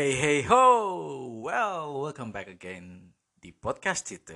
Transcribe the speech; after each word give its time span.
Hey 0.00 0.16
hey 0.16 0.40
ho, 0.48 0.64
well 1.44 2.08
welcome 2.08 2.32
back 2.32 2.48
again 2.48 3.12
di 3.36 3.52
podcast 3.52 4.08
itu. 4.08 4.32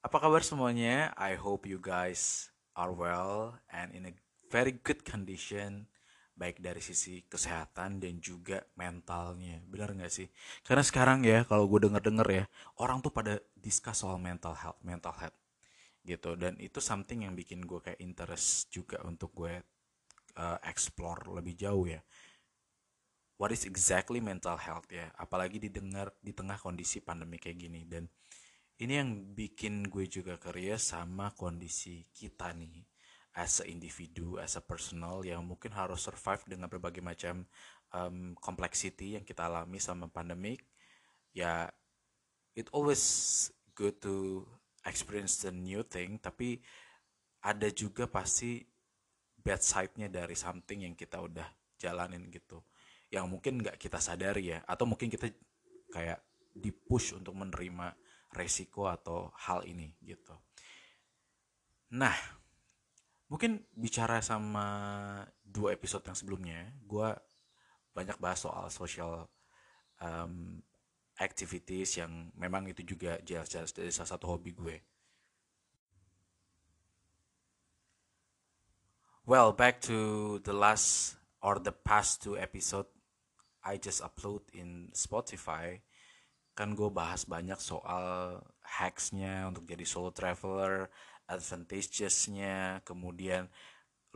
Apa 0.00 0.16
kabar 0.24 0.40
semuanya? 0.40 1.12
I 1.20 1.36
hope 1.36 1.68
you 1.68 1.76
guys 1.76 2.48
are 2.72 2.96
well 2.96 3.60
and 3.68 3.92
in 3.92 4.08
a 4.08 4.16
very 4.48 4.72
good 4.72 5.04
condition, 5.04 5.84
baik 6.32 6.64
dari 6.64 6.80
sisi 6.80 7.28
kesehatan 7.28 8.00
dan 8.00 8.16
juga 8.16 8.64
mentalnya. 8.80 9.60
Benar 9.68 9.92
nggak 9.92 10.08
sih? 10.08 10.32
Karena 10.64 10.80
sekarang 10.80 11.20
ya, 11.20 11.44
kalau 11.44 11.68
gue 11.68 11.84
denger 11.84 12.00
denger 12.00 12.28
ya, 12.32 12.44
orang 12.80 13.04
tuh 13.04 13.12
pada 13.12 13.36
discuss 13.52 14.00
soal 14.00 14.16
mental 14.16 14.56
health, 14.56 14.80
mental 14.80 15.12
health 15.12 15.36
gitu. 16.08 16.40
Dan 16.40 16.56
itu 16.56 16.80
something 16.80 17.28
yang 17.28 17.36
bikin 17.36 17.68
gue 17.68 17.84
kayak 17.84 18.00
interest 18.00 18.72
juga 18.72 18.96
untuk 19.04 19.36
gue 19.36 19.60
uh, 20.40 20.56
explore 20.64 21.36
lebih 21.36 21.52
jauh 21.52 21.84
ya 21.84 22.00
what 23.36 23.52
is 23.52 23.68
exactly 23.68 24.20
mental 24.20 24.56
health 24.56 24.88
ya? 24.88 25.12
Apalagi 25.20 25.60
didengar 25.60 26.12
di 26.20 26.32
tengah 26.32 26.56
kondisi 26.56 27.04
pandemi 27.04 27.36
kayak 27.36 27.58
gini. 27.60 27.84
Dan 27.84 28.08
ini 28.80 28.92
yang 28.96 29.10
bikin 29.32 29.88
gue 29.88 30.04
juga 30.08 30.36
curious 30.36 30.92
sama 30.92 31.32
kondisi 31.32 32.04
kita 32.12 32.52
nih 32.52 32.84
as 33.36 33.60
a 33.60 33.68
individu 33.68 34.40
as 34.40 34.56
a 34.56 34.64
personal 34.64 35.20
yang 35.20 35.44
mungkin 35.44 35.68
harus 35.72 36.08
survive 36.08 36.40
dengan 36.48 36.72
berbagai 36.72 37.04
macam 37.04 37.44
um, 37.92 38.32
complexity 38.40 39.20
yang 39.20 39.24
kita 39.28 39.44
alami 39.44 39.76
sama 39.76 40.08
pandemik 40.08 40.64
ya 41.36 41.68
it 42.56 42.72
always 42.72 43.04
good 43.76 44.00
to 44.00 44.44
experience 44.88 45.44
the 45.44 45.52
new 45.52 45.84
thing 45.84 46.16
tapi 46.16 46.64
ada 47.44 47.68
juga 47.68 48.08
pasti 48.08 48.64
bad 49.36 49.60
side-nya 49.60 50.08
dari 50.08 50.32
something 50.32 50.88
yang 50.88 50.96
kita 50.96 51.20
udah 51.20 51.46
jalanin 51.76 52.32
gitu 52.32 52.64
yang 53.10 53.30
mungkin 53.30 53.62
nggak 53.62 53.78
kita 53.78 53.98
sadari 54.02 54.54
ya. 54.54 54.62
Atau 54.66 54.88
mungkin 54.88 55.10
kita 55.10 55.30
kayak 55.90 56.20
dipush 56.56 57.12
untuk 57.16 57.36
menerima 57.36 57.92
resiko 58.32 58.88
atau 58.88 59.32
hal 59.36 59.64
ini 59.64 59.92
gitu. 60.04 60.34
Nah 61.96 62.16
mungkin 63.26 63.58
bicara 63.74 64.22
sama 64.22 64.66
dua 65.42 65.74
episode 65.74 66.06
yang 66.06 66.14
sebelumnya 66.14 66.70
gue 66.86 67.10
banyak 67.90 68.16
bahas 68.22 68.44
soal 68.46 68.70
social 68.70 69.26
um, 69.98 70.62
activities 71.18 71.96
yang 71.96 72.30
memang 72.36 72.68
itu 72.68 72.84
juga 72.84 73.18
jelas-jelas 73.24 73.72
dari 73.72 73.90
salah 73.90 74.14
satu 74.14 74.36
hobi 74.36 74.52
gue. 74.52 74.76
Well 79.26 79.50
back 79.56 79.82
to 79.90 80.38
the 80.46 80.54
last 80.54 81.18
or 81.42 81.58
the 81.58 81.74
past 81.74 82.22
two 82.22 82.38
episode 82.38 82.86
I 83.66 83.82
just 83.82 84.00
upload 84.06 84.46
in 84.54 84.94
Spotify 84.94 85.82
kan 86.56 86.72
gue 86.72 86.88
bahas 86.88 87.28
banyak 87.28 87.60
soal 87.60 88.40
hacksnya 88.64 89.44
untuk 89.52 89.68
jadi 89.68 89.84
solo 89.84 90.08
traveler, 90.08 90.88
advantagesnya, 91.28 92.80
kemudian 92.80 93.44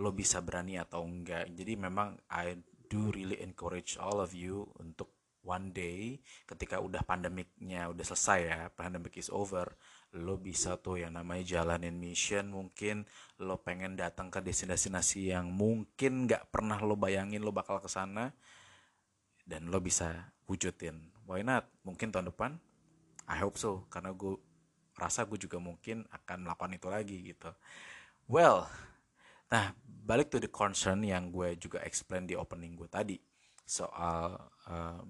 lo 0.01 0.11
bisa 0.17 0.41
berani 0.41 0.81
atau 0.81 1.05
enggak. 1.05 1.53
Jadi 1.53 1.77
memang 1.77 2.17
I 2.33 2.57
do 2.89 3.13
really 3.13 3.37
encourage 3.45 4.01
all 4.01 4.25
of 4.25 4.33
you 4.33 4.65
untuk 4.81 5.13
one 5.45 5.69
day 5.73 6.17
ketika 6.49 6.81
udah 6.81 7.05
pandemiknya 7.05 7.93
udah 7.93 8.05
selesai 8.09 8.41
ya, 8.41 8.61
pandemic 8.73 9.21
is 9.21 9.29
over, 9.29 9.77
lo 10.17 10.41
bisa 10.41 10.81
tuh 10.81 10.97
yang 11.05 11.15
namanya 11.15 11.45
jalanin 11.61 12.01
mission 12.01 12.49
mungkin 12.49 13.05
lo 13.37 13.61
pengen 13.61 14.01
datang 14.01 14.33
ke 14.33 14.41
destinasi 14.41 15.29
yang 15.29 15.53
mungkin 15.53 16.25
nggak 16.25 16.49
pernah 16.49 16.81
lo 16.81 16.97
bayangin 16.97 17.45
lo 17.45 17.53
bakal 17.53 17.79
ke 17.79 17.87
sana 17.87 18.33
dan 19.51 19.67
lo 19.67 19.83
bisa 19.83 20.31
wujudin. 20.47 21.11
Why 21.27 21.43
not? 21.43 21.67
Mungkin 21.83 22.15
tahun 22.15 22.31
depan 22.31 22.55
I 23.27 23.43
hope 23.43 23.59
so. 23.59 23.91
Karena 23.91 24.15
gue 24.15 24.39
rasa 24.95 25.27
gue 25.27 25.39
juga 25.39 25.59
mungkin 25.59 26.07
akan 26.07 26.47
melakukan 26.47 26.73
itu 26.79 26.87
lagi 26.87 27.17
gitu. 27.35 27.51
Well 28.31 28.71
nah 29.51 29.75
balik 29.83 30.31
to 30.31 30.39
the 30.39 30.47
concern 30.47 31.03
yang 31.03 31.35
gue 31.35 31.59
juga 31.59 31.83
explain 31.83 32.31
di 32.31 32.39
opening 32.39 32.79
gue 32.79 32.87
tadi. 32.87 33.19
Soal 33.67 34.39
um, 34.71 35.07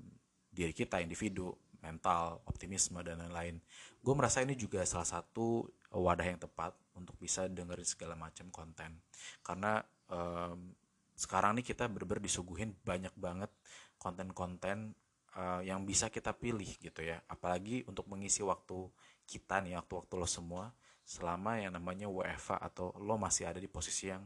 diri 0.48 0.72
kita 0.72 1.04
individu 1.04 1.52
mental 1.80 2.44
optimisme 2.44 3.00
dan 3.00 3.20
lain-lain. 3.20 3.60
Gue 4.00 4.14
merasa 4.16 4.40
ini 4.40 4.56
juga 4.56 4.84
salah 4.84 5.08
satu 5.08 5.68
wadah 5.92 6.24
yang 6.24 6.40
tepat 6.40 6.76
untuk 6.96 7.16
bisa 7.16 7.48
dengerin 7.48 7.88
segala 7.88 8.16
macam 8.16 8.48
konten. 8.52 9.00
Karena 9.40 9.80
um, 10.12 10.72
sekarang 11.16 11.60
nih 11.60 11.72
kita 11.72 11.84
berber 11.88 12.20
disuguhin 12.20 12.72
banyak 12.80 13.12
banget 13.16 13.52
konten-konten 14.00 14.96
uh, 15.36 15.60
yang 15.60 15.84
bisa 15.84 16.08
kita 16.08 16.32
pilih 16.32 16.68
gitu 16.80 17.04
ya. 17.04 17.20
Apalagi 17.28 17.84
untuk 17.84 18.08
mengisi 18.08 18.40
waktu 18.40 18.88
kita 19.28 19.60
nih 19.62 19.76
waktu-waktu 19.78 20.14
lo 20.16 20.26
semua 20.26 20.72
selama 21.04 21.60
yang 21.60 21.76
namanya 21.76 22.08
WFA 22.08 22.58
atau 22.58 22.96
lo 22.98 23.20
masih 23.20 23.50
ada 23.50 23.60
di 23.60 23.68
posisi 23.68 24.08
yang 24.08 24.24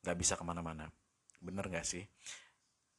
nggak 0.00 0.16
bisa 0.16 0.34
ke 0.40 0.42
mana-mana. 0.42 0.88
Bener 1.38 1.68
nggak 1.68 1.86
sih? 1.86 2.02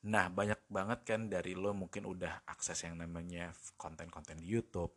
Nah 0.07 0.29
banyak 0.29 0.69
banget 0.69 0.99
kan 1.03 1.27
dari 1.27 1.57
lo 1.57 1.73
mungkin 1.73 2.05
udah 2.05 2.45
akses 2.47 2.85
yang 2.85 3.01
namanya 3.01 3.49
konten-konten 3.75 4.37
di 4.37 4.47
YouTube 4.49 4.93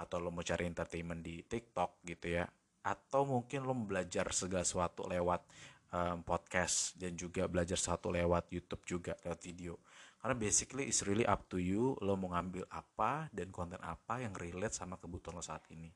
atau 0.00 0.16
lo 0.18 0.32
mau 0.32 0.42
cari 0.42 0.66
entertainment 0.66 1.20
di 1.20 1.44
TikTok 1.44 2.02
gitu 2.08 2.40
ya. 2.40 2.48
Atau 2.82 3.28
mungkin 3.28 3.62
lo 3.62 3.76
belajar 3.78 4.26
segala 4.34 4.66
sesuatu 4.66 5.06
lewat 5.06 5.46
um, 5.94 6.24
podcast 6.26 6.98
dan 6.98 7.14
juga 7.14 7.46
belajar 7.46 7.78
satu 7.78 8.10
lewat 8.10 8.50
YouTube 8.50 8.82
juga 8.88 9.12
lewat 9.22 9.40
video 9.44 9.78
karena 10.22 10.38
basically 10.38 10.86
is 10.86 11.02
really 11.02 11.26
up 11.26 11.50
to 11.50 11.58
you 11.58 11.98
lo 11.98 12.14
mau 12.14 12.30
ngambil 12.30 12.62
apa 12.70 13.26
dan 13.34 13.50
konten 13.50 13.82
apa 13.82 14.22
yang 14.22 14.30
relate 14.38 14.70
sama 14.70 14.94
kebutuhan 15.02 15.34
lo 15.34 15.42
saat 15.42 15.66
ini. 15.74 15.90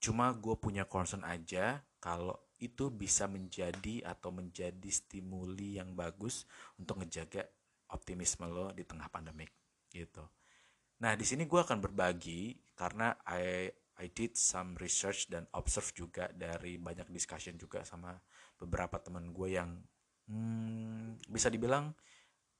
Cuma 0.00 0.32
gue 0.32 0.56
punya 0.56 0.88
concern 0.88 1.20
aja 1.20 1.84
kalau 2.00 2.32
itu 2.56 2.88
bisa 2.88 3.28
menjadi 3.28 4.08
atau 4.08 4.32
menjadi 4.32 4.88
stimuli 4.88 5.76
yang 5.76 5.92
bagus 5.92 6.48
untuk 6.80 7.04
ngejaga 7.04 7.44
optimisme 7.92 8.48
lo 8.48 8.72
di 8.72 8.88
tengah 8.88 9.12
pandemik 9.12 9.52
gitu. 9.92 10.24
Nah 11.04 11.12
di 11.12 11.28
sini 11.28 11.44
gue 11.44 11.60
akan 11.60 11.76
berbagi 11.76 12.56
karena 12.72 13.12
I 13.28 13.68
I 14.00 14.12
did 14.12 14.32
some 14.32 14.80
research 14.80 15.28
dan 15.28 15.44
observe 15.52 15.92
juga 15.92 16.32
dari 16.32 16.80
banyak 16.80 17.12
discussion 17.12 17.60
juga 17.60 17.84
sama 17.84 18.16
beberapa 18.56 18.96
teman 18.96 19.28
gue 19.32 19.60
yang 19.60 19.76
hmm, 20.28 21.28
bisa 21.28 21.52
dibilang 21.52 21.92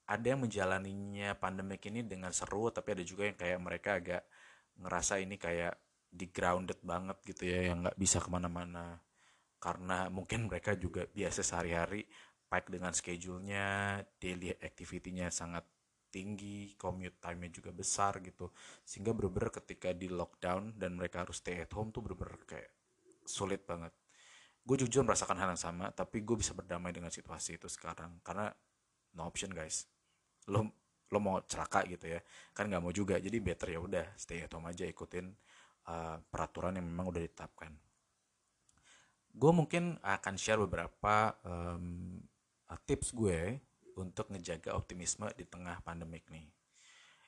ada 0.06 0.26
yang 0.26 0.46
menjalaninya 0.46 1.34
pandemik 1.34 1.82
ini 1.90 2.06
dengan 2.06 2.30
seru 2.30 2.70
tapi 2.70 2.94
ada 2.94 3.02
juga 3.02 3.26
yang 3.26 3.38
kayak 3.38 3.58
mereka 3.58 3.90
agak 3.98 4.22
ngerasa 4.78 5.18
ini 5.18 5.34
kayak 5.34 5.74
di 6.06 6.30
grounded 6.30 6.78
banget 6.86 7.18
gitu 7.26 7.50
ya 7.50 7.72
yang 7.72 7.82
nggak 7.82 7.98
bisa 7.98 8.22
ke 8.22 8.30
mana-mana. 8.30 9.02
Karena 9.58 10.06
mungkin 10.06 10.46
mereka 10.46 10.78
juga 10.78 11.10
biasa 11.10 11.42
sehari-hari 11.42 12.06
pack 12.46 12.70
dengan 12.70 12.94
schedule-nya 12.94 13.98
daily 14.22 14.54
activity-nya 14.54 15.34
sangat 15.34 15.66
tinggi 16.14 16.78
commute 16.78 17.18
time-nya 17.18 17.50
juga 17.50 17.74
besar 17.74 18.22
gitu. 18.22 18.54
Sehingga 18.86 19.10
bener-bener 19.10 19.50
ketika 19.50 19.90
di 19.90 20.06
lockdown 20.06 20.78
dan 20.78 20.94
mereka 20.94 21.26
harus 21.26 21.42
stay 21.42 21.58
at 21.58 21.72
home 21.74 21.90
tuh 21.90 22.06
bener-bener 22.06 22.38
kayak 22.46 22.70
sulit 23.26 23.66
banget. 23.66 23.90
Gue 24.62 24.78
jujur 24.78 25.02
merasakan 25.02 25.34
hal 25.42 25.50
yang 25.50 25.60
sama 25.60 25.90
tapi 25.90 26.22
gue 26.22 26.38
bisa 26.38 26.54
berdamai 26.54 26.94
dengan 26.94 27.10
situasi 27.10 27.58
itu 27.58 27.66
sekarang. 27.66 28.22
Karena 28.22 28.54
no 29.18 29.26
option 29.26 29.50
guys 29.50 29.95
lo 30.50 30.70
lo 31.06 31.18
mau 31.22 31.38
celaka 31.46 31.86
gitu 31.86 32.10
ya 32.10 32.20
kan 32.50 32.66
nggak 32.66 32.82
mau 32.82 32.90
juga. 32.90 33.18
Jadi 33.22 33.38
better 33.38 33.68
ya 33.74 33.80
udah 33.82 34.06
stay 34.18 34.42
at 34.42 34.50
home 34.50 34.66
aja 34.66 34.82
ikutin 34.86 35.30
uh, 35.86 36.18
peraturan 36.26 36.78
yang 36.78 36.86
memang 36.86 37.14
udah 37.14 37.22
ditetapkan. 37.22 37.72
Gue 39.36 39.52
mungkin 39.52 40.00
akan 40.00 40.34
share 40.40 40.58
beberapa 40.64 41.36
um, 41.44 42.18
tips 42.88 43.12
gue 43.12 43.60
untuk 43.96 44.32
ngejaga 44.32 44.74
optimisme 44.74 45.28
di 45.36 45.44
tengah 45.46 45.80
pandemik 45.84 46.26
nih. 46.32 46.48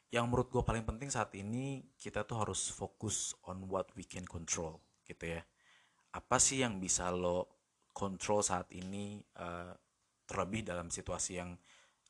Yang 0.08 0.24
menurut 0.24 0.48
gue 0.48 0.62
paling 0.64 0.88
penting 0.88 1.12
saat 1.12 1.30
ini 1.36 1.84
kita 2.00 2.24
tuh 2.24 2.40
harus 2.40 2.72
fokus 2.72 3.36
on 3.44 3.68
what 3.68 3.92
we 3.92 4.08
can 4.08 4.24
control 4.24 4.80
gitu 5.04 5.36
ya. 5.36 5.44
Apa 6.16 6.40
sih 6.40 6.64
yang 6.64 6.80
bisa 6.80 7.12
lo 7.12 7.60
control 7.92 8.40
saat 8.40 8.72
ini 8.72 9.20
uh, 9.36 9.76
terlebih 10.24 10.64
dalam 10.64 10.88
situasi 10.88 11.40
yang 11.40 11.52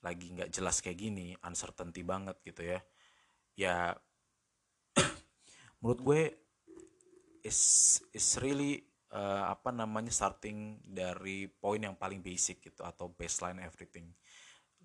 lagi 0.03 0.31
nggak 0.31 0.51
jelas 0.55 0.79
kayak 0.79 0.99
gini 0.99 1.35
uncertainty 1.43 2.03
banget 2.07 2.39
gitu 2.47 2.63
ya. 2.63 2.81
Ya 3.59 3.77
menurut 5.81 6.01
gue 6.03 6.23
is 7.43 7.61
is 8.13 8.29
really 8.43 8.83
uh, 9.15 9.49
apa 9.49 9.71
namanya 9.73 10.13
starting 10.13 10.83
dari 10.85 11.49
poin 11.49 11.81
yang 11.81 11.97
paling 11.97 12.21
basic 12.21 12.61
gitu 12.65 12.85
atau 12.85 13.13
baseline 13.13 13.63
everything. 13.63 14.11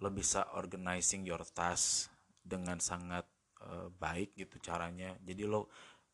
Lo 0.02 0.10
bisa 0.10 0.48
organizing 0.58 1.28
your 1.28 1.44
task 1.44 2.12
dengan 2.44 2.80
sangat 2.80 3.28
uh, 3.64 3.90
baik 3.94 4.36
gitu 4.38 4.60
caranya. 4.64 5.16
Jadi 5.24 5.44
lo 5.48 5.70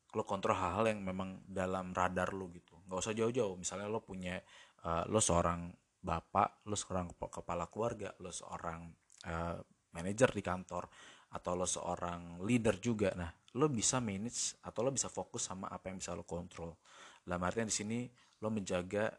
lo 0.10 0.26
kontrol 0.26 0.58
hal-hal 0.58 0.90
yang 0.90 1.06
memang 1.06 1.46
dalam 1.46 1.94
radar 1.94 2.34
lo 2.34 2.50
gitu. 2.50 2.82
Nggak 2.90 3.00
usah 3.00 3.14
jauh-jauh. 3.14 3.56
Misalnya 3.58 3.88
lo 3.90 4.02
punya 4.02 4.42
uh, 4.86 5.06
lo 5.06 5.22
seorang 5.22 5.70
bapak 6.00 6.64
lo 6.68 6.76
seorang 6.80 7.12
kepala 7.20 7.68
keluarga 7.68 8.16
lo 8.24 8.32
seorang 8.32 8.88
uh, 9.28 9.60
manajer 9.92 10.32
di 10.32 10.44
kantor 10.44 10.88
atau 11.30 11.54
lo 11.54 11.68
seorang 11.68 12.42
leader 12.42 12.80
juga. 12.82 13.14
Nah 13.14 13.30
lo 13.58 13.68
bisa 13.70 14.02
manage 14.02 14.58
atau 14.66 14.82
lo 14.86 14.92
bisa 14.94 15.12
fokus 15.12 15.50
sama 15.50 15.70
apa 15.70 15.92
yang 15.92 16.02
bisa 16.02 16.16
lo 16.16 16.24
kontrol. 16.26 16.74
Dalam 17.22 17.42
artinya 17.46 17.70
di 17.70 17.76
sini 17.76 18.00
lo 18.42 18.50
menjaga 18.50 19.12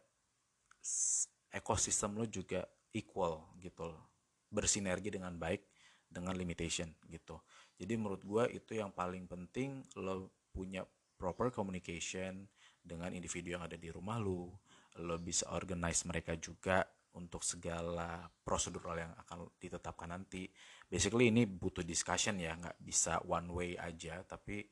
ekosistem 1.52 2.16
lo 2.16 2.26
juga 2.26 2.64
equal 2.90 3.54
gitu 3.60 3.86
bersinergi 4.50 5.14
dengan 5.14 5.36
baik 5.38 5.62
dengan 6.10 6.34
limitation 6.34 6.90
gitu. 7.06 7.38
Jadi 7.78 7.94
menurut 7.94 8.22
gue 8.26 8.44
itu 8.58 8.74
yang 8.74 8.90
paling 8.90 9.30
penting 9.30 9.86
lo 10.02 10.34
punya 10.50 10.82
proper 11.14 11.54
communication 11.54 12.48
dengan 12.82 13.14
individu 13.14 13.54
yang 13.54 13.62
ada 13.62 13.78
di 13.78 13.92
rumah 13.92 14.18
lo 14.18 14.58
lo 15.00 15.16
bisa 15.18 15.48
organize 15.56 16.04
mereka 16.04 16.36
juga 16.36 16.84
untuk 17.18 17.42
segala 17.42 18.30
prosedural 18.44 19.02
yang 19.02 19.12
akan 19.26 19.50
ditetapkan 19.58 20.14
nanti. 20.14 20.46
Basically 20.86 21.32
ini 21.32 21.48
butuh 21.48 21.82
discussion 21.82 22.38
ya 22.38 22.54
nggak 22.54 22.78
bisa 22.78 23.18
one 23.26 23.50
way 23.50 23.70
aja 23.74 24.22
tapi 24.22 24.62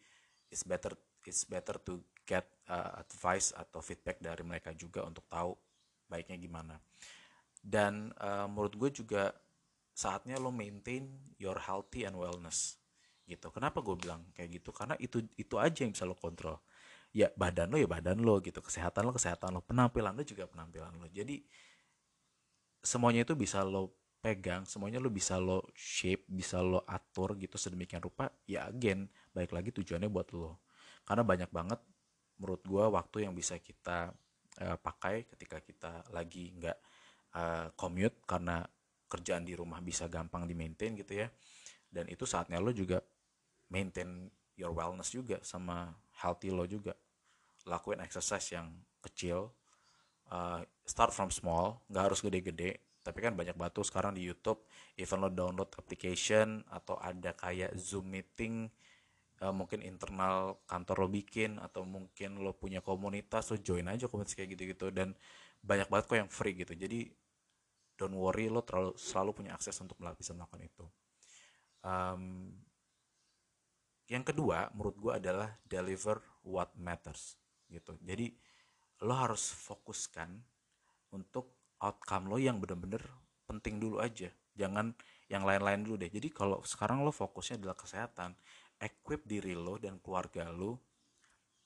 it's 0.50 0.62
better 0.62 0.94
it's 1.26 1.42
better 1.48 1.76
to 1.82 1.98
get 2.22 2.46
uh, 2.70 3.00
advice 3.02 3.50
atau 3.56 3.82
feedback 3.82 4.22
dari 4.22 4.44
mereka 4.46 4.70
juga 4.76 5.02
untuk 5.02 5.26
tahu 5.26 5.56
baiknya 6.06 6.38
gimana. 6.38 6.76
Dan 7.58 8.14
uh, 8.22 8.46
menurut 8.46 8.74
gue 8.78 8.90
juga 9.02 9.34
saatnya 9.92 10.38
lo 10.38 10.54
maintain 10.54 11.10
your 11.42 11.58
healthy 11.58 12.06
and 12.06 12.14
wellness 12.14 12.78
gitu. 13.26 13.50
Kenapa 13.50 13.82
gue 13.82 13.98
bilang 13.98 14.22
kayak 14.32 14.62
gitu? 14.62 14.70
Karena 14.70 14.94
itu 15.02 15.26
itu 15.34 15.58
aja 15.58 15.84
yang 15.84 15.92
bisa 15.92 16.06
lo 16.06 16.14
kontrol 16.14 16.62
ya 17.12 17.32
badan 17.34 17.72
lo 17.72 17.76
ya 17.80 17.88
badan 17.88 18.20
lo 18.20 18.40
gitu. 18.40 18.60
Kesehatan 18.60 19.08
lo 19.08 19.12
kesehatan 19.14 19.54
lo. 19.54 19.60
Penampilan 19.64 20.14
lo 20.16 20.22
juga 20.24 20.48
penampilan 20.48 20.94
lo. 20.96 21.06
Jadi 21.08 21.42
semuanya 22.82 23.26
itu 23.26 23.34
bisa 23.34 23.66
lo 23.66 23.98
pegang 24.18 24.66
semuanya 24.66 24.98
lo 24.98 25.14
bisa 25.14 25.38
lo 25.38 25.62
shape 25.78 26.26
bisa 26.26 26.58
lo 26.58 26.82
atur 26.90 27.38
gitu 27.38 27.54
sedemikian 27.54 28.02
rupa 28.02 28.26
ya 28.50 28.66
again 28.66 29.06
baik 29.30 29.54
lagi 29.54 29.70
tujuannya 29.70 30.10
buat 30.10 30.34
lo. 30.34 30.62
Karena 31.06 31.22
banyak 31.22 31.50
banget 31.54 31.80
menurut 32.38 32.62
gue 32.66 32.84
waktu 32.86 33.26
yang 33.26 33.34
bisa 33.34 33.58
kita 33.58 34.14
uh, 34.62 34.78
pakai 34.78 35.26
ketika 35.26 35.58
kita 35.62 35.92
lagi 36.14 36.54
nggak 36.54 36.78
uh, 37.34 37.66
commute 37.74 38.22
karena 38.26 38.62
kerjaan 39.08 39.42
di 39.42 39.56
rumah 39.56 39.80
bisa 39.80 40.06
gampang 40.06 40.46
di 40.46 40.54
maintain 40.54 40.94
gitu 40.98 41.18
ya. 41.18 41.30
Dan 41.88 42.10
itu 42.10 42.28
saatnya 42.28 42.60
lo 42.60 42.74
juga 42.74 43.00
maintain 43.70 44.28
your 44.58 44.74
wellness 44.74 45.14
juga 45.14 45.38
sama 45.46 45.94
healthy 46.18 46.50
lo 46.50 46.66
juga. 46.66 46.94
Lakuin 47.68 48.00
exercise 48.02 48.54
yang 48.54 48.70
kecil 49.04 49.52
uh, 50.32 50.60
start 50.84 51.14
from 51.14 51.30
small 51.32 51.84
nggak 51.88 52.04
harus 52.12 52.20
gede-gede 52.20 52.88
tapi 52.98 53.24
kan 53.24 53.32
banyak 53.32 53.56
batu 53.56 53.80
sekarang 53.80 54.12
di 54.12 54.26
YouTube 54.26 54.68
even 55.00 55.24
lo 55.24 55.32
download 55.32 55.72
application 55.80 56.60
atau 56.68 57.00
ada 57.00 57.32
kayak 57.32 57.72
Zoom 57.78 58.12
meeting 58.12 58.68
uh, 59.40 59.54
mungkin 59.54 59.80
internal 59.80 60.60
kantor 60.68 61.06
lo 61.06 61.08
bikin 61.08 61.56
atau 61.62 61.86
mungkin 61.86 62.42
lo 62.42 62.52
punya 62.52 62.84
komunitas 62.84 63.48
lo 63.54 63.56
join 63.56 63.86
aja 63.88 64.10
komunitas 64.10 64.36
kayak 64.36 64.58
gitu-gitu 64.58 64.92
dan 64.92 65.16
banyak 65.58 65.88
banget 65.90 66.04
kok 66.06 66.18
yang 66.18 66.30
free 66.30 66.54
gitu. 66.54 66.74
Jadi 66.74 67.10
don't 67.98 68.14
worry 68.14 68.46
lo 68.46 68.62
terlalu 68.62 68.94
selalu 68.94 69.30
punya 69.42 69.58
akses 69.58 69.74
untuk 69.82 69.98
bisa 69.98 70.34
melakukan 70.34 70.62
itu. 70.62 70.84
Um, 71.82 72.52
yang 74.08 74.24
kedua 74.24 74.72
menurut 74.72 74.96
gue 74.96 75.12
adalah 75.20 75.52
deliver 75.68 76.24
what 76.48 76.72
matters 76.80 77.36
gitu. 77.68 77.92
Jadi 78.00 78.32
lo 79.04 79.14
harus 79.14 79.52
fokuskan 79.52 80.32
untuk 81.12 81.76
outcome 81.84 82.32
lo 82.32 82.36
yang 82.40 82.56
bener-bener 82.58 83.04
penting 83.44 83.76
dulu 83.76 84.00
aja. 84.00 84.32
Jangan 84.56 84.96
yang 85.28 85.44
lain-lain 85.44 85.84
dulu 85.84 86.00
deh. 86.00 86.08
Jadi 86.08 86.32
kalau 86.32 86.64
sekarang 86.64 87.04
lo 87.04 87.12
fokusnya 87.12 87.60
adalah 87.60 87.76
kesehatan 87.76 88.32
equip 88.80 89.28
diri 89.28 89.52
lo 89.52 89.76
dan 89.76 90.00
keluarga 90.00 90.48
lo 90.48 90.80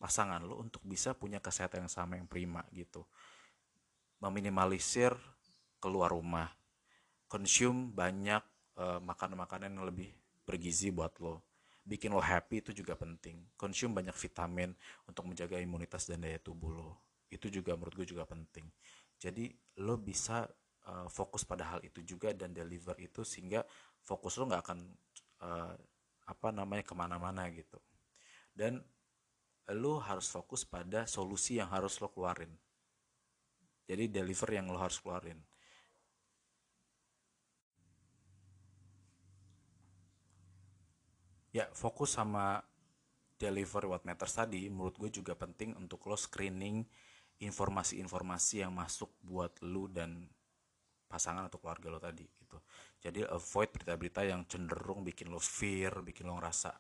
pasangan 0.03 0.43
lo 0.43 0.59
untuk 0.59 0.83
bisa 0.83 1.15
punya 1.15 1.39
kesehatan 1.39 1.87
yang 1.87 1.93
sama 1.95 2.19
yang 2.19 2.27
prima 2.27 2.67
gitu. 2.75 3.07
Meminimalisir 4.19 5.15
keluar 5.79 6.11
rumah. 6.11 6.51
Consume 7.31 7.95
banyak 7.95 8.43
uh, 8.77 8.99
makanan-makanan 8.99 9.79
yang 9.79 9.87
lebih 9.87 10.11
bergizi 10.43 10.91
buat 10.91 11.15
lo 11.23 11.52
bikin 11.83 12.15
lo 12.15 12.23
happy 12.23 12.63
itu 12.63 12.71
juga 12.73 12.95
penting. 12.95 13.43
Consume 13.59 14.03
banyak 14.03 14.15
vitamin 14.15 14.71
untuk 15.07 15.27
menjaga 15.27 15.59
imunitas 15.59 16.07
dan 16.07 16.23
daya 16.23 16.39
tubuh 16.39 16.71
lo. 16.71 16.91
Itu 17.29 17.51
juga 17.51 17.75
menurut 17.75 17.95
gue 17.99 18.07
juga 18.07 18.25
penting. 18.27 18.67
Jadi 19.19 19.51
lo 19.83 19.99
bisa 19.99 20.47
uh, 20.87 21.09
fokus 21.11 21.43
pada 21.43 21.77
hal 21.77 21.81
itu 21.83 22.03
juga 22.03 22.31
dan 22.35 22.55
deliver 22.55 22.95
itu 22.99 23.27
sehingga 23.27 23.67
fokus 24.03 24.39
lo 24.39 24.51
nggak 24.51 24.63
akan 24.63 24.79
uh, 25.43 25.75
apa 26.27 26.49
namanya 26.55 26.87
ke 26.87 26.95
mana-mana 26.95 27.47
gitu. 27.51 27.79
Dan 28.55 28.83
lo 29.73 30.03
harus 30.03 30.27
fokus 30.27 30.67
pada 30.67 31.07
solusi 31.07 31.59
yang 31.59 31.71
harus 31.71 31.99
lo 31.99 32.11
keluarin. 32.11 32.51
Jadi 33.87 34.07
deliver 34.11 34.49
yang 34.55 34.71
lo 34.71 34.79
harus 34.79 35.03
keluarin 35.03 35.39
ya 41.53 41.69
fokus 41.77 42.17
sama 42.17 42.65
deliver 43.37 43.85
what 43.87 44.03
matters 44.09 44.33
tadi 44.33 44.73
menurut 44.73 44.97
gue 44.97 45.11
juga 45.23 45.37
penting 45.37 45.77
untuk 45.77 46.09
lo 46.09 46.17
screening 46.17 46.83
informasi-informasi 47.43 48.65
yang 48.65 48.73
masuk 48.73 49.13
buat 49.21 49.61
lo 49.67 49.91
dan 49.91 50.31
pasangan 51.11 51.45
atau 51.51 51.61
keluarga 51.61 51.93
lo 51.93 52.01
tadi 52.01 52.25
gitu. 52.25 52.57
Jadi 53.03 53.21
avoid 53.29 53.69
berita-berita 53.69 54.25
yang 54.25 54.49
cenderung 54.49 55.05
bikin 55.05 55.29
lo 55.29 55.43
fear 55.43 56.01
bikin 56.01 56.31
lo 56.31 56.41
ngerasa 56.41 56.73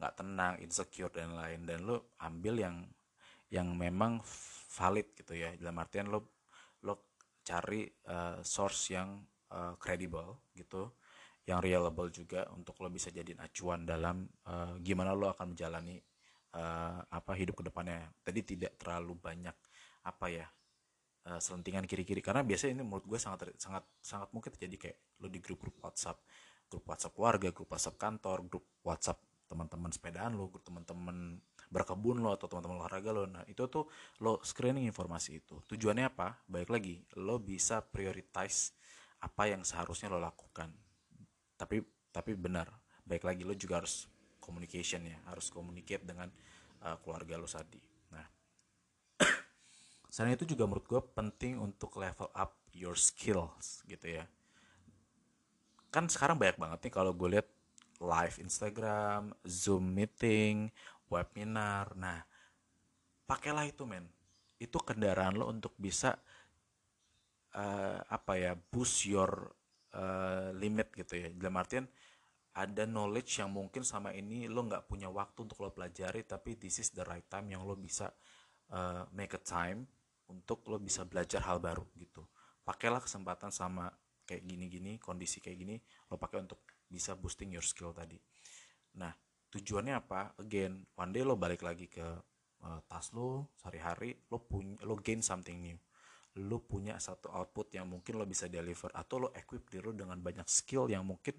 nggak 0.00 0.12
tenang 0.18 0.54
insecure 0.58 1.12
dan 1.14 1.36
lain 1.38 1.62
dan 1.62 1.86
lo 1.86 2.16
ambil 2.18 2.58
yang 2.58 2.76
yang 3.52 3.70
memang 3.78 4.18
valid 4.74 5.14
gitu 5.14 5.38
ya. 5.38 5.54
Dalam 5.54 5.78
artian 5.78 6.10
lo 6.10 6.34
lo 6.82 7.14
cari 7.46 7.86
uh, 8.10 8.42
source 8.42 8.90
yang 8.90 9.22
uh, 9.54 9.78
gitu 10.56 10.90
yang 11.46 11.62
reliable 11.62 12.10
juga 12.10 12.50
untuk 12.50 12.74
lo 12.82 12.90
bisa 12.90 13.14
jadiin 13.14 13.38
acuan 13.38 13.86
dalam 13.86 14.26
uh, 14.50 14.74
gimana 14.82 15.14
lo 15.14 15.30
akan 15.30 15.54
menjalani 15.54 15.94
uh, 16.58 17.00
apa 17.06 17.32
hidup 17.38 17.62
ke 17.62 17.64
depannya. 17.70 18.10
Tadi 18.26 18.42
tidak 18.42 18.74
terlalu 18.74 19.14
banyak 19.14 19.54
apa 20.02 20.26
ya 20.26 20.46
uh, 21.30 21.38
selentingan 21.38 21.86
kiri-kiri 21.86 22.18
karena 22.18 22.42
biasanya 22.42 22.82
ini 22.82 22.84
menurut 22.86 23.06
gue 23.06 23.18
sangat 23.22 23.54
sangat 23.62 23.86
sangat 24.02 24.28
mungkin 24.34 24.50
terjadi 24.58 24.76
kayak 24.90 24.98
lo 25.22 25.30
di 25.30 25.38
grup-grup 25.38 25.78
WhatsApp, 25.86 26.18
grup 26.66 26.82
WhatsApp 26.90 27.14
keluarga, 27.14 27.48
grup 27.54 27.70
WhatsApp 27.70 27.94
kantor, 27.94 28.38
grup 28.50 28.66
WhatsApp 28.82 29.22
teman-teman 29.46 29.94
sepedaan 29.94 30.34
lo, 30.34 30.50
grup 30.50 30.66
teman-teman 30.66 31.38
berkebun 31.70 32.26
lo 32.26 32.34
atau 32.34 32.50
teman-teman 32.50 32.82
olahraga 32.82 33.14
lo. 33.14 33.30
Nah, 33.30 33.46
itu 33.46 33.62
tuh 33.70 33.86
lo 34.18 34.42
screening 34.42 34.90
informasi 34.90 35.38
itu. 35.46 35.62
Tujuannya 35.62 36.10
apa? 36.10 36.42
Baik 36.50 36.74
lagi, 36.74 37.06
lo 37.22 37.38
bisa 37.38 37.86
prioritize 37.86 38.74
apa 39.22 39.46
yang 39.46 39.62
seharusnya 39.62 40.10
lo 40.10 40.18
lakukan 40.18 40.85
tapi 41.56 41.82
tapi 42.12 42.32
benar 42.36 42.70
baik 43.02 43.24
lagi 43.26 43.42
lo 43.42 43.52
juga 43.56 43.82
harus 43.82 44.06
communication 44.38 45.04
ya 45.08 45.18
harus 45.28 45.50
communicate 45.50 46.04
dengan 46.06 46.30
uh, 46.84 46.96
keluarga 47.02 47.40
lo 47.40 47.48
tadi 47.48 47.80
nah 48.12 48.26
selain 50.12 50.36
itu 50.36 50.46
juga 50.46 50.68
menurut 50.68 50.86
gue 50.86 51.02
penting 51.12 51.58
untuk 51.58 51.96
level 51.98 52.30
up 52.36 52.56
your 52.76 52.94
skills 52.94 53.82
gitu 53.88 54.20
ya 54.20 54.24
kan 55.90 56.06
sekarang 56.12 56.36
banyak 56.36 56.60
banget 56.60 56.78
nih 56.86 56.92
kalau 56.92 57.16
gue 57.16 57.40
lihat 57.40 57.48
live 58.00 58.36
Instagram, 58.40 59.32
Zoom 59.48 59.96
meeting, 59.96 60.68
webinar. 61.08 61.92
Nah, 61.96 62.24
pakailah 63.24 63.64
itu 63.68 63.88
men. 63.88 64.04
Itu 64.60 64.80
kendaraan 64.80 65.36
lo 65.36 65.48
untuk 65.48 65.76
bisa 65.76 66.16
uh, 67.56 67.98
apa 68.08 68.32
ya 68.36 68.52
boost 68.56 69.08
your 69.08 69.55
uh, 69.96 70.52
limit 70.52 70.92
gitu 70.92 71.16
ya. 71.16 71.28
Dalam 71.32 71.56
artian 71.56 71.84
ada 72.56 72.84
knowledge 72.88 73.40
yang 73.40 73.52
mungkin 73.52 73.84
sama 73.84 74.16
ini 74.16 74.48
lo 74.48 74.64
nggak 74.64 74.88
punya 74.88 75.12
waktu 75.12 75.44
untuk 75.44 75.60
lo 75.60 75.72
pelajari 75.72 76.24
tapi 76.24 76.56
this 76.56 76.80
is 76.80 76.88
the 76.96 77.04
right 77.04 77.28
time 77.28 77.52
yang 77.52 77.64
lo 77.64 77.76
bisa 77.76 78.08
uh, 78.72 79.04
make 79.12 79.36
a 79.36 79.42
time 79.42 79.84
untuk 80.32 80.64
lo 80.68 80.80
bisa 80.80 81.04
belajar 81.04 81.44
hal 81.44 81.60
baru 81.60 81.84
gitu. 82.00 82.24
Pakailah 82.64 83.04
kesempatan 83.04 83.52
sama 83.52 83.92
kayak 84.26 84.42
gini-gini 84.42 84.98
kondisi 84.98 85.38
kayak 85.38 85.58
gini 85.60 85.76
lo 86.10 86.16
pakai 86.16 86.42
untuk 86.42 86.64
bisa 86.88 87.12
boosting 87.14 87.52
your 87.52 87.64
skill 87.64 87.92
tadi. 87.92 88.16
Nah 88.96 89.12
tujuannya 89.52 89.94
apa? 89.96 90.34
Again 90.40 90.96
one 90.96 91.12
day 91.12 91.22
lo 91.22 91.36
balik 91.36 91.60
lagi 91.60 91.92
ke 91.92 92.04
uh, 92.64 92.80
tas 92.88 93.12
lo 93.12 93.52
sehari-hari 93.60 94.16
lo 94.32 94.40
punya 94.40 94.80
lo 94.88 94.96
gain 94.96 95.20
something 95.20 95.60
new 95.60 95.76
lo 96.36 96.60
punya 96.60 97.00
satu 97.00 97.32
output 97.32 97.72
yang 97.72 97.88
mungkin 97.88 98.20
lo 98.20 98.28
bisa 98.28 98.44
deliver 98.46 98.92
atau 98.92 99.26
lo 99.26 99.28
equip 99.32 99.72
diri 99.72 99.96
dengan 99.96 100.20
banyak 100.20 100.44
skill 100.44 100.84
yang 100.92 101.08
mungkin 101.08 101.32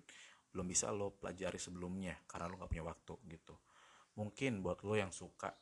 belum 0.50 0.66
bisa 0.66 0.90
lo 0.90 1.14
pelajari 1.14 1.62
sebelumnya 1.62 2.18
karena 2.26 2.50
lo 2.50 2.58
gak 2.58 2.72
punya 2.74 2.86
waktu 2.90 3.14
gitu. 3.30 3.56
Mungkin 4.18 4.66
buat 4.66 4.82
lo 4.82 4.98
yang 4.98 5.14
suka 5.14 5.54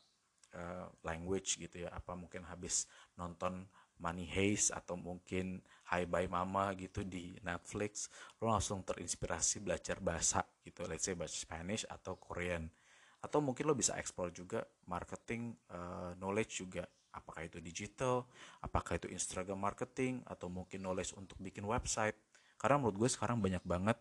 uh, 0.56 0.88
language 1.04 1.60
gitu 1.60 1.84
ya 1.84 1.92
apa 1.92 2.16
mungkin 2.16 2.48
habis 2.48 2.88
nonton 3.20 3.68
Money 4.00 4.28
Heist 4.28 4.76
atau 4.76 5.00
mungkin 5.00 5.64
Hi 5.92 6.04
Bye 6.08 6.28
Mama 6.28 6.76
gitu 6.76 7.04
di 7.04 7.36
Netflix 7.44 8.12
lo 8.40 8.52
langsung 8.52 8.84
terinspirasi 8.84 9.64
belajar 9.64 10.00
bahasa 10.04 10.44
gitu 10.64 10.84
let's 10.88 11.08
say 11.08 11.16
bahasa 11.16 11.36
Spanish 11.36 11.84
atau 11.88 12.16
Korean. 12.16 12.72
Atau 13.20 13.42
mungkin 13.42 13.68
lo 13.68 13.76
bisa 13.76 13.98
explore 14.00 14.32
juga 14.32 14.64
marketing 14.88 15.56
uh, 15.74 16.14
knowledge 16.16 16.62
juga 16.64 16.88
apakah 17.16 17.48
itu 17.48 17.64
digital? 17.64 18.28
Apakah 18.60 19.00
itu 19.00 19.08
Instagram 19.08 19.64
marketing? 19.64 20.22
Atau 20.28 20.52
mungkin 20.52 20.84
knowledge 20.84 21.16
untuk 21.16 21.40
bikin 21.40 21.64
website? 21.64 22.20
Karena 22.60 22.84
menurut 22.84 23.08
gue 23.08 23.10
sekarang 23.10 23.40
banyak 23.40 23.64
banget 23.64 23.98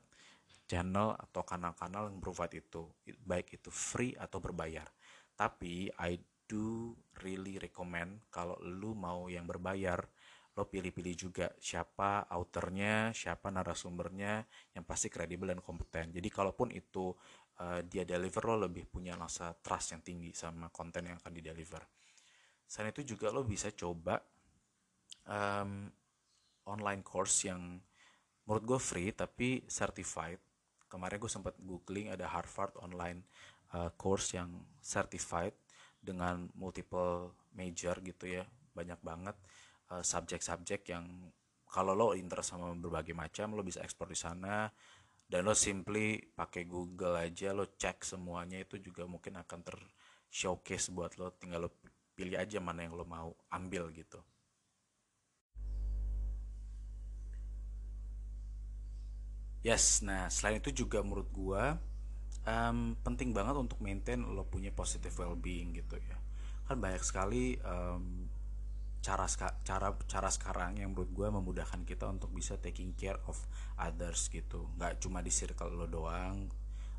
channel 0.66 1.14
atau 1.16 1.46
kanal-kanal 1.46 2.10
yang 2.10 2.18
provide 2.18 2.58
itu. 2.58 2.90
Baik 3.22 3.62
itu 3.62 3.70
free 3.70 4.12
atau 4.18 4.42
berbayar. 4.42 4.90
Tapi 5.38 5.94
I 5.96 6.18
do 6.44 6.92
really 7.24 7.56
recommend 7.56 8.28
kalau 8.28 8.58
lu 8.60 8.92
mau 8.92 9.32
yang 9.32 9.48
berbayar 9.48 10.04
lo 10.54 10.70
pilih-pilih 10.70 11.14
juga 11.18 11.50
siapa 11.58 12.30
authornya 12.30 13.10
siapa 13.10 13.50
narasumbernya 13.50 14.46
yang 14.70 14.86
pasti 14.86 15.10
kredibel 15.10 15.50
dan 15.50 15.58
kompeten. 15.58 16.14
Jadi 16.14 16.30
kalaupun 16.30 16.70
itu 16.70 17.10
uh, 17.58 17.82
dia 17.82 18.06
deliver 18.06 18.54
lo 18.54 18.70
lebih 18.70 18.86
punya 18.86 19.18
rasa 19.18 19.50
trust 19.58 19.98
yang 19.98 20.02
tinggi 20.06 20.30
sama 20.30 20.70
konten 20.70 21.10
yang 21.10 21.18
akan 21.18 21.32
di 21.34 21.42
deliver 21.42 21.82
selain 22.64 22.92
itu 22.92 23.16
juga 23.16 23.30
lo 23.30 23.44
bisa 23.44 23.70
coba 23.72 24.20
um, 25.28 25.88
online 26.68 27.02
course 27.04 27.48
yang 27.48 27.78
menurut 28.44 28.64
gue 28.64 28.80
free 28.80 29.10
tapi 29.12 29.64
certified. 29.68 30.40
Kemarin 30.88 31.18
gue 31.18 31.32
sempat 31.32 31.54
googling 31.58 32.12
ada 32.12 32.28
Harvard 32.30 32.76
online 32.78 33.24
uh, 33.74 33.90
course 33.98 34.36
yang 34.38 34.52
certified 34.78 35.52
dengan 36.04 36.52
multiple 36.54 37.32
major 37.56 37.96
gitu 38.04 38.28
ya 38.28 38.44
banyak 38.74 39.00
banget 39.00 39.36
uh, 39.94 40.04
subjek-subjek 40.04 40.84
yang 40.92 41.32
kalau 41.64 41.96
lo 41.96 42.12
interest 42.12 42.54
sama 42.54 42.70
berbagai 42.76 43.16
macam 43.16 43.56
lo 43.56 43.64
bisa 43.64 43.80
ekspor 43.80 44.12
di 44.12 44.18
sana 44.18 44.68
dan 45.24 45.48
lo 45.48 45.56
simply 45.56 46.20
pakai 46.20 46.68
Google 46.68 47.16
aja 47.16 47.56
lo 47.56 47.72
cek 47.72 48.04
semuanya 48.04 48.60
itu 48.60 48.76
juga 48.78 49.08
mungkin 49.08 49.40
akan 49.40 49.60
ter 49.64 49.78
showcase 50.28 50.92
buat 50.92 51.16
lo 51.16 51.32
tinggal 51.40 51.66
lo 51.66 51.70
pilih 52.14 52.38
aja 52.38 52.62
mana 52.62 52.86
yang 52.86 52.94
lo 52.94 53.04
mau 53.04 53.34
ambil 53.50 53.90
gitu 53.92 54.22
Yes, 59.64 60.04
nah 60.04 60.28
selain 60.28 60.60
itu 60.60 60.84
juga 60.84 61.00
menurut 61.00 61.32
gua 61.32 61.80
um, 62.44 62.92
penting 63.00 63.32
banget 63.32 63.56
untuk 63.56 63.80
maintain 63.80 64.20
lo 64.20 64.44
punya 64.44 64.68
positive 64.68 65.16
well-being 65.16 65.72
gitu 65.72 65.96
ya. 65.96 66.20
Kan 66.68 66.84
banyak 66.84 67.00
sekali 67.00 67.56
um, 67.64 68.28
cara 69.04 69.28
cara 69.64 69.92
cara 70.08 70.28
sekarang 70.32 70.80
yang 70.80 70.96
menurut 70.96 71.12
gue 71.12 71.28
memudahkan 71.28 71.84
kita 71.84 72.08
untuk 72.08 72.32
bisa 72.32 72.56
taking 72.56 72.96
care 72.96 73.20
of 73.28 73.36
others 73.76 74.32
gitu. 74.32 74.68
Nggak 74.80 75.00
cuma 75.04 75.20
di 75.20 75.28
circle 75.28 75.76
lo 75.76 75.88
doang, 75.88 76.48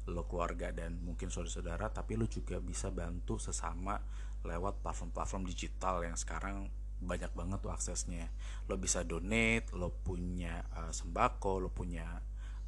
lo 0.10 0.26
keluarga 0.30 0.70
dan 0.70 1.02
mungkin 1.02 1.34
saudara-saudara, 1.34 1.90
tapi 1.90 2.14
lo 2.14 2.30
juga 2.30 2.62
bisa 2.62 2.94
bantu 2.94 3.42
sesama 3.42 3.98
lewat 4.46 4.86
platform-platform 4.86 5.44
digital 5.50 6.06
yang 6.06 6.16
sekarang 6.16 6.70
banyak 7.02 7.30
banget 7.36 7.60
tuh 7.60 7.74
aksesnya. 7.74 8.30
Lo 8.70 8.80
bisa 8.80 9.04
donate, 9.04 9.74
lo 9.76 9.92
punya 9.92 10.64
uh, 10.74 10.94
sembako, 10.94 11.68
lo 11.68 11.70
punya 11.74 12.06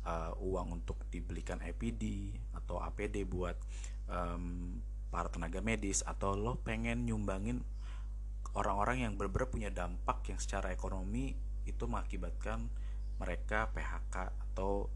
uh, 0.03 0.33
uang 0.41 0.81
untuk 0.83 1.07
dibelikan 1.07 1.61
APD 1.63 2.33
atau 2.57 2.81
APD 2.83 3.23
buat 3.23 3.55
um, 4.09 4.77
para 5.07 5.31
tenaga 5.31 5.63
medis 5.63 6.03
atau 6.03 6.35
lo 6.35 6.59
pengen 6.59 7.07
nyumbangin 7.07 7.63
orang-orang 8.57 9.07
yang 9.07 9.13
benar-benar 9.15 9.49
punya 9.49 9.69
dampak 9.71 10.25
yang 10.27 10.39
secara 10.41 10.73
ekonomi 10.73 11.37
itu 11.67 11.83
mengakibatkan 11.85 12.67
mereka 13.21 13.69
PHK 13.73 14.15
atau 14.51 14.89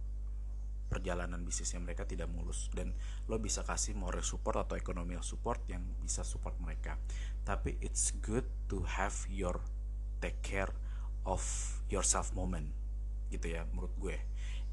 perjalanan 0.91 1.39
bisnisnya 1.47 1.79
mereka 1.79 2.03
tidak 2.03 2.27
mulus. 2.27 2.67
Dan 2.75 2.91
lo 3.31 3.39
bisa 3.39 3.63
kasih 3.63 3.95
moral 3.95 4.27
support 4.27 4.67
atau 4.67 4.75
ekonomi 4.75 5.15
support 5.23 5.63
yang 5.71 5.79
bisa 6.03 6.27
support 6.27 6.59
mereka. 6.59 6.99
Tapi 7.47 7.79
it's 7.79 8.11
good 8.19 8.43
to 8.67 8.83
have 8.83 9.15
your 9.31 9.63
take 10.19 10.43
care 10.43 10.75
of 11.23 11.39
yourself 11.87 12.35
moment 12.35 12.67
gitu 13.31 13.55
ya 13.55 13.63
menurut 13.71 13.95
gue. 13.95 14.19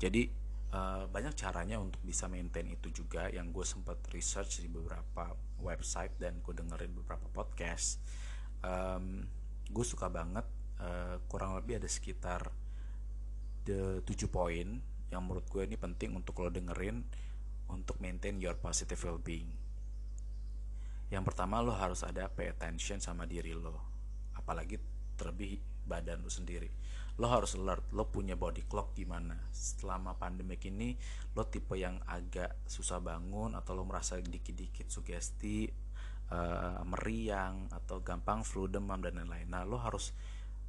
Jadi 0.02 0.26
uh, 0.74 1.06
banyak 1.06 1.38
caranya 1.38 1.78
untuk 1.78 2.02
bisa 2.02 2.26
maintain 2.26 2.66
itu 2.66 2.90
juga. 2.90 3.30
Yang 3.30 3.46
gue 3.54 3.64
sempat 3.78 3.98
research 4.10 4.58
di 4.58 4.66
beberapa 4.66 5.38
website 5.62 6.18
dan 6.18 6.42
gue 6.42 6.52
dengerin 6.58 6.90
beberapa 6.98 7.30
podcast 7.30 8.02
um, 8.62 9.26
gue 9.68 9.84
suka 9.84 10.08
banget 10.08 10.46
uh, 10.80 11.20
kurang 11.28 11.54
lebih 11.58 11.78
ada 11.78 11.88
sekitar 11.90 12.48
the 13.68 14.00
7 14.02 14.32
poin 14.32 14.80
yang 15.08 15.24
menurut 15.24 15.48
gue 15.48 15.64
ini 15.64 15.76
penting 15.80 16.12
untuk 16.16 16.40
lo 16.44 16.52
dengerin 16.52 17.00
untuk 17.68 18.00
maintain 18.00 18.40
your 18.40 18.56
positive 18.56 19.00
well-being. 19.04 19.48
Yang 21.08 21.24
pertama 21.32 21.64
lo 21.64 21.72
harus 21.72 22.04
ada 22.04 22.28
pay 22.28 22.52
attention 22.52 23.00
sama 23.00 23.24
diri 23.24 23.56
lo 23.56 23.80
apalagi 24.36 24.80
terlebih 25.16 25.60
badan 25.84 26.24
lo 26.24 26.32
sendiri. 26.32 26.68
Lo 27.18 27.28
harus 27.28 27.58
alert 27.58 27.90
lo 27.92 28.08
punya 28.08 28.38
body 28.38 28.64
clock 28.64 28.96
gimana. 28.96 29.36
Selama 29.52 30.16
pandemik 30.16 30.64
ini 30.68 30.96
lo 31.36 31.44
tipe 31.48 31.76
yang 31.76 32.00
agak 32.08 32.64
susah 32.68 33.00
bangun 33.00 33.56
atau 33.56 33.76
lo 33.76 33.84
merasa 33.84 34.16
dikit-dikit 34.20 34.88
sugesti 34.88 35.68
uh, 36.32 36.80
meriang 36.84 37.68
atau 37.72 38.00
gampang 38.00 38.44
flu 38.44 38.68
demam 38.68 39.00
dan 39.00 39.18
lain-lain. 39.18 39.48
Nah 39.48 39.64
lo 39.64 39.80
harus 39.80 40.12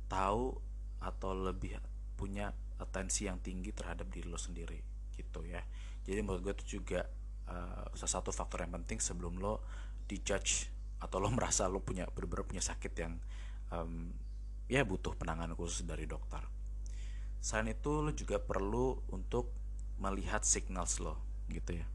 tahu 0.10 0.58
atau 1.00 1.32
lebih 1.32 1.80
punya 2.20 2.52
atensi 2.80 3.28
yang 3.28 3.44
tinggi 3.44 3.76
terhadap 3.76 4.08
diri 4.08 4.28
lo 4.28 4.40
sendiri 4.40 4.80
gitu 5.16 5.44
ya 5.44 5.60
jadi 6.08 6.24
menurut 6.24 6.42
gue 6.42 6.54
itu 6.58 6.80
juga 6.80 7.06
uh, 7.52 7.92
salah 7.94 8.14
satu 8.20 8.32
faktor 8.32 8.64
yang 8.64 8.74
penting 8.82 8.98
sebelum 9.04 9.38
lo 9.38 9.62
dijudge 10.10 10.72
atau 11.00 11.18
lo 11.20 11.30
merasa 11.38 11.68
lo 11.68 11.84
punya 11.84 12.08
benar-benar 12.10 12.46
punya 12.48 12.64
sakit 12.64 12.94
yang 12.96 13.14
um, 13.70 14.14
ya 14.70 14.86
butuh 14.86 15.18
penanganan 15.18 15.58
khusus 15.58 15.82
dari 15.86 16.06
dokter. 16.06 16.46
Selain 17.42 17.72
itu 17.72 18.06
lo 18.06 18.12
juga 18.14 18.38
perlu 18.38 19.00
untuk 19.10 19.50
melihat 19.98 20.46
signal 20.46 20.86
lo 21.02 21.46
gitu 21.50 21.82
ya. 21.82 21.88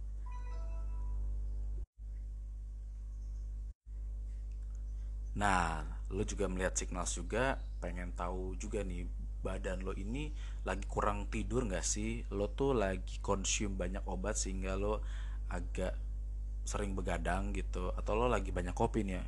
Nah, 5.34 5.82
lo 6.14 6.22
juga 6.22 6.46
melihat 6.46 6.78
signal 6.78 7.10
juga, 7.10 7.58
pengen 7.82 8.14
tahu 8.14 8.54
juga 8.54 8.86
nih 8.86 9.02
badan 9.44 9.84
lo 9.84 9.92
ini 9.92 10.32
lagi 10.64 10.88
kurang 10.88 11.28
tidur 11.28 11.68
nggak 11.68 11.84
sih? 11.84 12.24
Lo 12.32 12.48
tuh 12.48 12.72
lagi 12.72 13.20
konsum 13.20 13.76
banyak 13.76 14.08
obat 14.08 14.40
sehingga 14.40 14.80
lo 14.80 15.04
agak 15.52 15.92
sering 16.64 16.96
begadang 16.96 17.52
gitu, 17.52 17.92
atau 17.92 18.16
lo 18.16 18.24
lagi 18.24 18.48
banyak 18.48 18.72
kopi 18.72 19.04
nih 19.04 19.20
ya? 19.20 19.24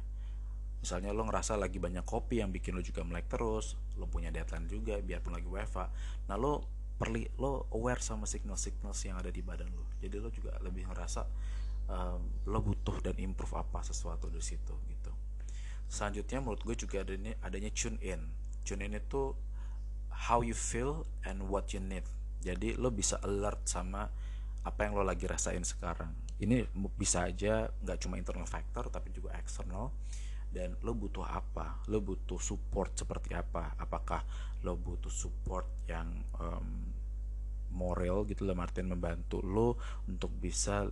misalnya 0.87 1.11
lo 1.11 1.26
ngerasa 1.26 1.58
lagi 1.58 1.82
banyak 1.82 2.06
kopi 2.06 2.38
yang 2.38 2.54
bikin 2.54 2.76
lo 2.76 2.82
juga 2.85 3.02
melek 3.02 3.26
terus 3.26 3.75
lo 3.99 4.06
punya 4.06 4.30
deadline 4.30 4.70
juga 4.70 4.94
biarpun 5.02 5.35
lagi 5.35 5.49
WFA 5.50 5.90
nah 6.30 6.38
lo 6.38 6.62
perli 6.94 7.26
lo 7.42 7.66
aware 7.75 7.99
sama 7.99 8.23
signal-signal 8.23 8.94
yang 8.94 9.18
ada 9.18 9.35
di 9.35 9.42
badan 9.42 9.66
lo 9.75 9.99
jadi 9.99 10.23
lo 10.23 10.30
juga 10.30 10.54
lebih 10.62 10.87
ngerasa 10.87 11.26
um, 11.90 12.23
lo 12.46 12.62
butuh 12.62 13.02
dan 13.02 13.18
improve 13.18 13.58
apa 13.58 13.82
sesuatu 13.82 14.30
di 14.30 14.38
situ 14.38 14.78
gitu 14.87 15.12
selanjutnya 15.90 16.38
menurut 16.38 16.62
gue 16.62 16.76
juga 16.78 17.02
adanya 17.02 17.35
adanya 17.42 17.75
tune 17.75 17.99
in 18.06 18.23
tune 18.62 18.87
in 18.87 18.94
itu 18.94 19.35
how 20.16 20.40
you 20.40 20.56
feel 20.56 21.04
and 21.28 21.44
what 21.46 21.76
you 21.76 21.80
need. 21.82 22.04
Jadi 22.40 22.78
lo 22.78 22.88
bisa 22.88 23.20
alert 23.20 23.68
sama 23.68 24.08
apa 24.66 24.80
yang 24.82 24.96
lo 24.96 25.04
lagi 25.04 25.28
rasain 25.28 25.62
sekarang. 25.62 26.11
Ini 26.40 26.68
bisa 26.96 27.28
aja 27.28 27.68
nggak 27.68 27.99
cuma 28.02 28.16
internal 28.16 28.49
factor 28.49 28.88
tapi 28.88 29.12
juga 29.12 29.37
external. 29.37 29.92
Dan 30.46 30.78
lo 30.80 30.96
butuh 30.96 31.26
apa? 31.26 31.85
Lo 31.90 32.00
butuh 32.00 32.40
support 32.40 32.96
seperti 32.96 33.37
apa? 33.37 33.76
Apakah 33.76 34.25
lo 34.64 34.78
butuh 34.78 35.12
support 35.12 35.85
yang 35.85 36.25
um, 36.40 36.96
moral 37.76 38.25
gitu 38.25 38.49
loh 38.49 38.56
Martin 38.56 38.88
membantu 38.88 39.44
lo 39.44 39.76
untuk 40.08 40.32
bisa 40.32 40.88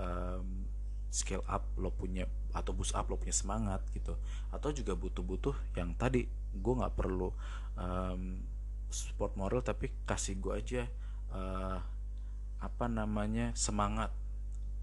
um, 0.00 0.64
scale 1.12 1.44
up 1.44 1.76
lo 1.76 1.92
punya 1.92 2.24
atau 2.52 2.72
boost 2.72 2.96
up 2.96 3.08
lo 3.08 3.20
punya 3.20 3.34
semangat 3.34 3.84
gitu. 3.92 4.16
Atau 4.52 4.72
juga 4.72 4.96
butuh-butuh 4.96 5.76
yang 5.76 5.92
tadi 5.94 6.26
gue 6.54 6.74
nggak 6.74 6.94
perlu 6.96 7.28
um, 7.76 8.42
support 8.88 9.36
moral 9.36 9.60
tapi 9.60 9.92
kasih 10.08 10.40
gue 10.40 10.52
aja 10.52 10.82
uh, 11.32 11.78
apa 12.58 12.86
namanya 12.88 13.52
semangat. 13.52 14.10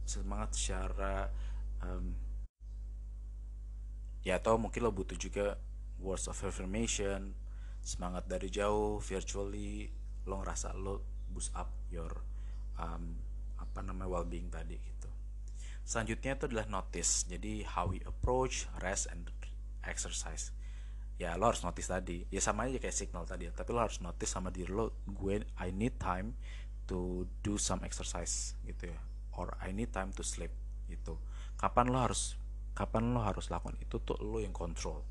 Semangat 0.06 0.54
secara 0.54 1.30
um, 1.82 2.14
ya 4.26 4.42
atau 4.42 4.58
mungkin 4.58 4.82
lo 4.82 4.90
butuh 4.90 5.18
juga 5.18 5.58
words 6.02 6.26
of 6.26 6.38
affirmation 6.42 7.34
semangat 7.86 8.26
dari 8.26 8.50
jauh 8.50 8.98
virtually 8.98 9.86
lo 10.26 10.42
ngerasa 10.42 10.74
lo 10.74 11.06
boost 11.30 11.54
up 11.54 11.70
your 11.94 12.10
um, 12.82 13.14
apa 13.62 13.86
namanya 13.86 14.10
well-being 14.10 14.50
tadi 14.50 14.82
gitu 14.82 14.95
selanjutnya 15.86 16.34
itu 16.36 16.50
adalah 16.50 16.68
notice. 16.68 17.30
Jadi 17.30 17.62
how 17.64 17.88
we 17.88 18.02
approach 18.04 18.66
rest 18.82 19.08
and 19.14 19.30
exercise. 19.86 20.50
Ya 21.16 21.38
lo 21.40 21.48
harus 21.48 21.64
notice 21.64 21.88
tadi. 21.88 22.28
Ya 22.34 22.44
sama 22.44 22.68
aja 22.68 22.82
kayak 22.82 22.98
signal 22.98 23.24
tadi. 23.24 23.48
Tapi 23.54 23.70
lo 23.72 23.80
harus 23.80 24.02
notice 24.04 24.34
sama 24.34 24.52
diri 24.52 24.74
lo 24.74 24.92
gue 25.08 25.46
I 25.62 25.70
need 25.72 25.96
time 26.02 26.36
to 26.90 27.30
do 27.46 27.56
some 27.56 27.86
exercise 27.86 28.58
gitu 28.66 28.92
ya. 28.92 29.00
Or 29.38 29.56
I 29.62 29.72
need 29.72 29.94
time 29.96 30.12
to 30.18 30.26
sleep 30.26 30.52
gitu. 30.92 31.22
Kapan 31.56 31.94
lo 31.94 32.02
harus 32.02 32.36
kapan 32.76 33.16
lo 33.16 33.24
harus 33.24 33.48
lakukan 33.48 33.80
itu 33.80 34.02
tuh 34.04 34.20
lo 34.20 34.44
yang 34.44 34.52
control. 34.52 35.06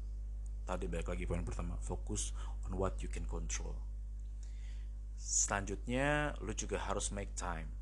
Tadi 0.69 0.91
balik 0.91 1.13
lagi 1.13 1.25
poin 1.25 1.45
pertama 1.45 1.79
fokus 1.81 2.37
on 2.69 2.77
what 2.77 3.01
you 3.01 3.09
can 3.09 3.25
control. 3.25 3.73
Selanjutnya 5.17 6.37
lo 6.45 6.53
juga 6.53 6.83
harus 6.83 7.09
make 7.15 7.33
time. 7.33 7.73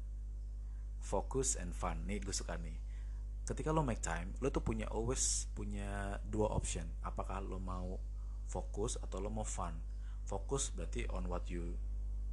Fokus 1.03 1.59
and 1.59 1.75
fun. 1.75 2.07
Nih 2.07 2.23
gue 2.23 2.31
suka 2.31 2.55
nih 2.55 2.82
ketika 3.53 3.69
lo 3.69 3.85
make 3.85 4.01
time 4.01 4.33
lo 4.41 4.49
tuh 4.49 4.65
punya 4.65 4.89
always 4.89 5.45
punya 5.53 6.17
dua 6.25 6.57
option. 6.57 6.89
Apakah 7.05 7.45
lo 7.45 7.61
mau 7.61 8.01
fokus 8.49 8.97
atau 8.97 9.21
lo 9.21 9.29
mau 9.29 9.45
fun? 9.45 9.77
Fokus 10.25 10.73
berarti 10.73 11.05
on 11.13 11.29
what 11.29 11.45
you 11.53 11.77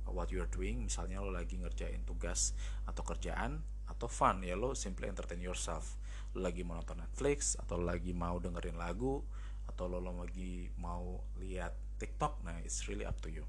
what 0.07 0.31
you 0.31 0.39
are 0.39 0.47
doing. 0.47 0.87
Misalnya 0.87 1.19
lo 1.19 1.35
lagi 1.35 1.59
ngerjain 1.59 2.07
tugas 2.07 2.55
atau 2.87 3.03
kerjaan 3.03 3.59
atau 3.91 4.07
fun 4.07 4.39
ya 4.47 4.55
lo 4.55 4.71
simply 4.71 5.11
entertain 5.11 5.43
yourself. 5.43 5.99
Lo 6.31 6.47
lagi 6.47 6.63
mau 6.63 6.79
nonton 6.79 7.03
Netflix 7.03 7.59
atau 7.59 7.75
lo 7.75 7.91
lagi 7.91 8.15
mau 8.15 8.39
dengerin 8.39 8.79
lagu 8.79 9.19
atau 9.67 9.91
lo, 9.91 9.99
lo 9.99 10.23
lagi 10.23 10.71
mau 10.79 11.19
lihat 11.35 11.99
TikTok 11.99 12.47
nah 12.47 12.55
it's 12.63 12.87
really 12.87 13.03
up 13.03 13.19
to 13.19 13.27
you. 13.27 13.43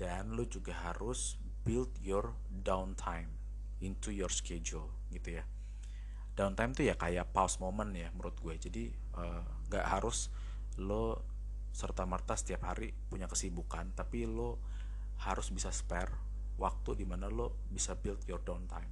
Dan 0.00 0.32
lo 0.32 0.48
juga 0.48 0.72
harus 0.72 1.36
build 1.60 1.92
your 2.00 2.32
downtime 2.48 3.36
into 3.84 4.08
your 4.08 4.32
schedule 4.32 4.88
gitu 5.12 5.38
ya 5.38 5.44
downtime 6.34 6.74
tuh 6.74 6.84
ya 6.86 6.94
kayak 6.98 7.30
pause 7.30 7.62
moment 7.62 7.90
ya 7.94 8.10
menurut 8.14 8.36
gue. 8.42 8.54
Jadi 8.58 8.84
uh, 9.18 9.42
gak 9.70 9.86
harus 9.86 10.30
lo 10.78 11.22
serta 11.74 12.06
merta 12.06 12.38
setiap 12.38 12.70
hari 12.70 12.94
punya 13.10 13.26
kesibukan 13.26 13.90
tapi 13.98 14.26
lo 14.30 14.62
harus 15.26 15.50
bisa 15.50 15.74
spare 15.74 16.10
waktu 16.58 17.02
di 17.02 17.06
mana 17.06 17.26
lo 17.26 17.66
bisa 17.70 17.94
build 17.94 18.22
your 18.26 18.42
downtime. 18.42 18.90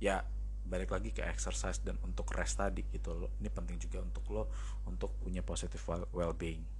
Ya 0.00 0.24
balik 0.66 0.90
lagi 0.90 1.14
ke 1.14 1.22
exercise 1.22 1.78
dan 1.80 1.96
untuk 2.04 2.28
rest 2.36 2.60
tadi 2.60 2.84
gitu 2.92 3.16
lo. 3.16 3.32
Ini 3.40 3.48
penting 3.48 3.80
juga 3.80 4.04
untuk 4.04 4.24
lo 4.32 4.48
untuk 4.88 5.16
punya 5.20 5.40
positive 5.40 5.80
well 6.12 6.36
being 6.36 6.76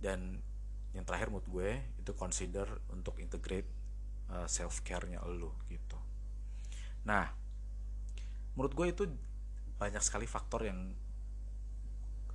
dan 0.00 0.40
yang 0.92 1.04
terakhir 1.04 1.28
menurut 1.28 1.48
gue 1.48 1.70
itu 2.00 2.12
consider 2.16 2.68
untuk 2.92 3.20
integrate 3.20 3.68
uh, 4.32 4.44
eh, 4.44 4.48
self 4.48 4.80
care 4.84 5.04
nya 5.08 5.20
lo 5.24 5.56
gitu. 5.68 5.98
Nah 7.04 7.28
menurut 8.56 8.72
gue 8.72 8.86
itu 8.90 9.04
banyak 9.76 10.00
sekali 10.00 10.24
faktor 10.24 10.64
yang 10.64 10.96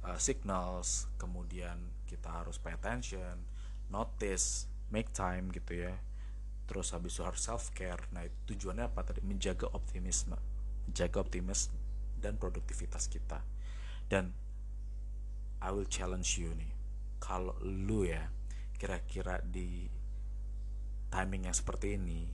uh, 0.05 0.17
signals 0.21 1.09
kemudian 1.17 1.77
kita 2.05 2.29
harus 2.29 2.61
pay 2.61 2.77
attention 2.77 3.41
notice 3.89 4.69
make 4.93 5.11
time 5.11 5.51
gitu 5.51 5.89
ya. 5.89 5.93
Terus 6.69 6.95
habis 6.95 7.19
itu 7.19 7.25
harus 7.27 7.43
self 7.43 7.75
care 7.75 8.07
nah 8.15 8.23
itu 8.23 8.55
tujuannya 8.55 8.87
apa 8.87 9.03
tadi? 9.03 9.19
Menjaga 9.25 9.67
optimisme 9.75 10.37
menjaga 10.87 11.21
optimis 11.21 11.69
dan 12.17 12.37
produktivitas 12.37 13.09
kita. 13.11 13.43
Dan 14.07 14.31
I 15.61 15.69
will 15.69 15.87
challenge 15.87 16.41
you 16.41 16.51
nih. 16.55 16.71
Kalau 17.21 17.53
lu 17.61 18.07
ya 18.07 18.27
kira-kira 18.75 19.37
di 19.45 19.85
timing 21.13 21.51
yang 21.51 21.55
seperti 21.55 22.01
ini 22.01 22.25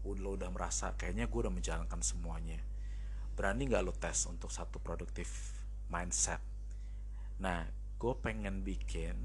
lo 0.00 0.32
udah 0.32 0.48
merasa 0.48 0.96
kayaknya 0.96 1.28
gue 1.28 1.40
udah 1.44 1.52
menjalankan 1.52 2.00
semuanya 2.00 2.56
berani 3.40 3.72
nggak 3.72 3.84
lo 3.88 3.96
tes 3.96 4.28
untuk 4.28 4.52
satu 4.52 4.76
produktif 4.84 5.56
mindset 5.88 6.50
Nah, 7.40 7.64
gue 7.96 8.14
pengen 8.20 8.60
bikin 8.60 9.16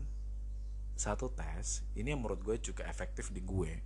satu 0.95 1.27
tes, 1.35 1.83
ini 1.99 2.15
yang 2.15 2.23
menurut 2.23 2.39
gue 2.39 2.55
juga 2.63 2.87
efektif 2.87 3.27
di 3.35 3.43
gue 3.43 3.83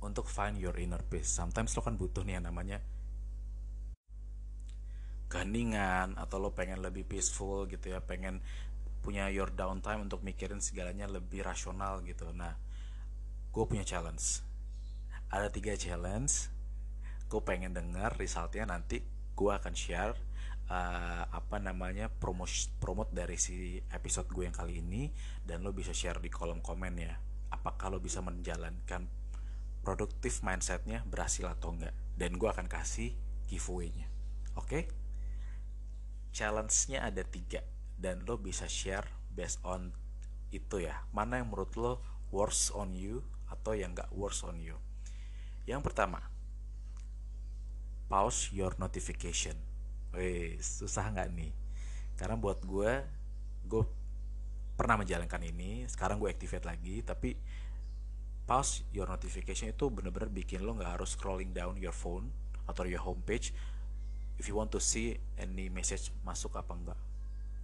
untuk 0.00 0.24
find 0.24 0.56
your 0.56 0.72
inner 0.80 1.04
peace. 1.04 1.28
Sometimes 1.28 1.76
lo 1.76 1.84
kan 1.84 2.00
butuh 2.00 2.24
nih 2.24 2.40
yang 2.40 2.48
namanya 2.48 2.80
keheningan 5.28 6.16
atau 6.16 6.40
lo 6.40 6.56
pengen 6.56 6.80
lebih 6.80 7.04
peaceful 7.04 7.68
gitu 7.68 7.92
ya, 7.92 8.00
pengen 8.00 8.40
punya 9.04 9.28
your 9.28 9.52
downtime 9.52 10.08
untuk 10.08 10.24
mikirin 10.24 10.64
segalanya 10.64 11.04
lebih 11.04 11.44
rasional 11.44 12.00
gitu. 12.08 12.32
Nah, 12.32 12.56
gue 13.52 13.64
punya 13.68 13.84
challenge. 13.84 14.40
Ada 15.28 15.52
tiga 15.52 15.76
challenge. 15.76 16.48
Gue 17.32 17.40
pengen 17.40 17.72
denger 17.72 18.20
resultnya 18.20 18.68
nanti 18.68 19.00
gue 19.32 19.48
akan 19.48 19.72
share 19.72 20.12
uh, 20.68 21.24
apa 21.32 21.56
namanya 21.56 22.12
promote 22.12 22.52
promote 22.76 23.08
dari 23.16 23.40
si 23.40 23.80
episode 23.88 24.28
gue 24.28 24.44
yang 24.44 24.52
kali 24.52 24.84
ini 24.84 25.08
dan 25.40 25.64
lo 25.64 25.72
bisa 25.72 25.96
share 25.96 26.20
di 26.20 26.28
kolom 26.28 26.60
komen 26.60 26.94
ya 27.00 27.16
apakah 27.48 27.88
lo 27.88 28.04
bisa 28.04 28.20
menjalankan 28.20 29.08
produktif 29.80 30.44
mindsetnya 30.44 31.02
berhasil 31.08 31.48
atau 31.48 31.72
enggak. 31.72 31.96
Dan 32.16 32.36
gue 32.36 32.48
akan 32.48 32.68
kasih 32.68 33.16
giveaway-nya. 33.48 34.08
Oke? 34.60 34.68
Okay? 34.68 34.84
challenge-nya 36.32 37.04
ada 37.04 37.20
tiga 37.28 37.60
dan 38.00 38.24
lo 38.24 38.40
bisa 38.40 38.64
share 38.64 39.04
based 39.36 39.60
on 39.68 39.92
itu 40.48 40.80
ya. 40.80 41.04
Mana 41.12 41.38
yang 41.38 41.52
menurut 41.52 41.76
lo 41.76 41.92
worse 42.32 42.72
on 42.72 42.96
you 42.96 43.20
atau 43.52 43.76
yang 43.76 43.92
enggak 43.92 44.08
worse 44.16 44.40
on 44.48 44.56
you? 44.56 44.80
Yang 45.68 45.92
pertama 45.92 46.31
pause 48.12 48.52
your 48.52 48.76
notification 48.76 49.56
Wih, 50.12 50.60
susah 50.60 51.08
nggak 51.08 51.28
nih? 51.32 51.52
Karena 52.20 52.36
buat 52.36 52.60
gue, 52.60 52.92
gue 53.64 53.82
pernah 54.76 55.00
menjalankan 55.00 55.40
ini. 55.40 55.88
Sekarang 55.88 56.20
gue 56.20 56.28
activate 56.28 56.68
lagi, 56.68 57.00
tapi 57.00 57.32
pause 58.44 58.84
your 58.92 59.08
notification 59.08 59.72
itu 59.72 59.88
bener-bener 59.88 60.28
bikin 60.28 60.60
lo 60.66 60.76
nggak 60.76 61.00
harus 61.00 61.16
scrolling 61.16 61.56
down 61.56 61.80
your 61.80 61.94
phone 61.94 62.28
atau 62.68 62.84
your 62.84 63.00
homepage 63.00 63.54
if 64.36 64.50
you 64.50 64.54
want 64.58 64.68
to 64.68 64.82
see 64.82 65.14
any 65.38 65.70
message 65.70 66.10
masuk 66.26 66.58
apa 66.58 66.74
enggak 66.74 67.00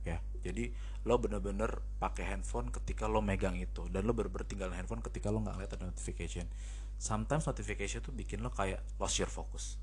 ya 0.06 0.22
jadi 0.46 0.70
lo 1.02 1.18
bener-bener 1.18 1.82
pakai 1.98 2.30
handphone 2.30 2.70
ketika 2.70 3.10
lo 3.10 3.18
megang 3.18 3.58
itu 3.58 3.90
dan 3.90 4.06
lo 4.06 4.14
bener-bener 4.14 4.46
tinggal 4.46 4.70
handphone 4.70 5.02
ketika 5.02 5.34
lo 5.34 5.42
nggak 5.42 5.58
lihat 5.58 5.72
ada 5.74 5.90
notification 5.90 6.46
sometimes 6.94 7.50
notification 7.50 7.98
itu 7.98 8.14
bikin 8.14 8.38
lo 8.38 8.54
kayak 8.54 8.78
lost 9.02 9.18
your 9.18 9.28
focus 9.28 9.82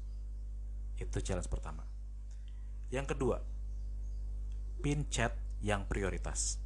itu 0.99 1.17
challenge 1.19 1.51
pertama 1.51 1.83
yang 2.93 3.09
kedua, 3.09 3.41
pin 4.79 5.09
chat 5.09 5.33
yang 5.65 5.89
prioritas. 5.89 6.61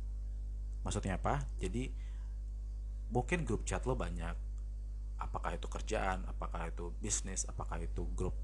Maksudnya 0.83 1.15
apa? 1.15 1.47
Jadi 1.57 1.87
mungkin 3.09 3.47
grup 3.47 3.63
chat 3.63 3.87
lo 3.87 3.95
banyak. 3.95 4.35
Apakah 5.19 5.55
itu 5.55 5.67
kerjaan, 5.67 6.23
apakah 6.27 6.71
itu 6.71 6.91
bisnis, 6.99 7.43
apakah 7.47 7.79
itu 7.83 8.07
grup 8.15 8.35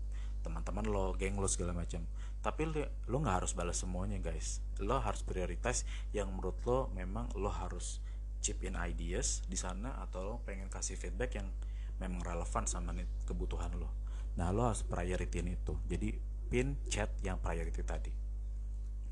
teman-teman 0.43 0.86
lo, 0.86 1.13
geng 1.17 1.38
lo 1.38 1.45
segala 1.45 1.78
macam. 1.78 2.06
Tapi 2.41 2.69
lo, 2.69 3.17
nggak 3.21 3.43
harus 3.43 3.52
balas 3.58 3.82
semuanya 3.82 4.17
guys. 4.17 4.65
Lo 4.80 4.98
harus 4.98 5.21
prioritas 5.21 5.84
yang 6.15 6.32
menurut 6.32 6.58
lo 6.63 6.89
memang 6.95 7.32
lo 7.36 7.52
harus 7.52 8.00
chip 8.39 8.62
in 8.62 8.78
ideas 8.78 9.41
di 9.50 9.58
sana 9.58 9.98
atau 10.06 10.41
pengen 10.45 10.69
kasih 10.69 10.95
feedback 10.95 11.38
yang 11.38 11.50
memang 11.98 12.21
relevan 12.24 12.69
sama 12.69 12.93
kebutuhan 13.26 13.74
lo. 13.76 14.05
Nah 14.36 14.52
lo 14.52 14.71
harus 14.71 14.84
prioritin 14.84 15.48
itu. 15.52 15.74
Jadi 15.88 16.10
pin 16.48 16.80
chat 16.88 17.12
yang 17.24 17.39
priority 17.41 17.82
tadi. 17.82 18.13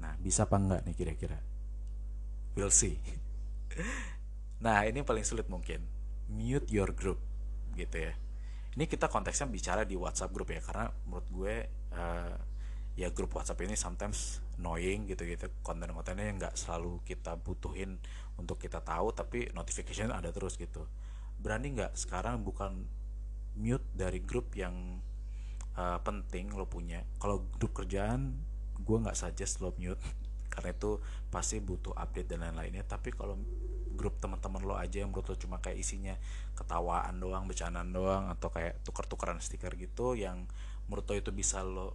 Nah, 0.03 0.19
bisa 0.19 0.43
apa 0.43 0.59
enggak 0.59 0.81
nih 0.83 0.95
kira-kira? 0.95 1.39
We'll 2.59 2.73
see. 2.73 2.99
nah, 4.65 4.83
ini 4.83 5.01
paling 5.01 5.23
sulit 5.23 5.47
mungkin. 5.47 5.79
Mute 6.27 6.67
your 6.69 6.91
group 6.91 7.23
gitu 7.73 8.11
ya. 8.11 8.13
Ini 8.73 8.85
kita 8.89 9.07
konteksnya 9.07 9.47
bicara 9.47 9.87
di 9.87 9.95
WhatsApp 9.95 10.33
group 10.33 10.49
ya 10.49 10.59
karena 10.59 10.89
menurut 11.05 11.27
gue 11.29 11.55
uh, 11.93 12.35
ya 12.97 13.09
grup 13.13 13.37
WhatsApp 13.37 13.61
ini 13.65 13.77
sometimes 13.77 14.41
annoying 14.57 15.09
gitu-gitu 15.09 15.49
konten-kontennya 15.65 16.25
yang 16.29 16.37
nggak 16.37 16.57
selalu 16.57 17.01
kita 17.05 17.37
butuhin 17.41 17.97
untuk 18.37 18.61
kita 18.61 18.81
tahu 18.85 19.13
tapi 19.13 19.49
notification 19.53 20.13
ada 20.13 20.29
terus 20.29 20.57
gitu 20.61 20.85
berani 21.41 21.73
nggak 21.73 21.97
sekarang 21.97 22.45
bukan 22.45 22.85
mute 23.57 23.85
dari 23.93 24.21
grup 24.21 24.53
yang 24.53 25.01
uh, 25.77 25.99
penting 26.01 26.53
lo 26.53 26.65
punya. 26.69 27.05
Kalau 27.17 27.45
grup 27.57 27.83
kerjaan 27.83 28.37
gue 28.83 28.97
nggak 28.99 29.15
saja 29.15 29.45
slow 29.47 29.73
mute 29.79 30.01
karena 30.53 30.75
itu 30.75 30.99
pasti 31.29 31.61
butuh 31.63 31.95
update 31.95 32.29
dan 32.33 32.45
lain-lainnya. 32.45 32.85
Tapi 32.85 33.13
kalau 33.13 33.37
grup 33.93 34.17
teman-teman 34.17 34.61
lo 34.65 34.75
aja 34.75 35.05
yang 35.05 35.13
menurut 35.13 35.33
lo 35.33 35.35
cuma 35.37 35.61
kayak 35.61 35.77
isinya 35.79 36.17
ketawaan 36.57 37.21
doang 37.21 37.45
bercandaan 37.45 37.93
doang 37.93 38.27
atau 38.33 38.49
kayak 38.49 38.81
tuker-tukeran 38.81 39.37
stiker 39.37 39.73
gitu 39.77 40.17
yang 40.17 40.49
menurut 40.89 41.05
lo 41.05 41.15
itu 41.15 41.31
bisa 41.31 41.61
lo 41.61 41.93